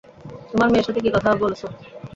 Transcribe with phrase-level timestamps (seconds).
[0.49, 1.61] তোমার মেয়ের সাথে কি কথা বলেছ?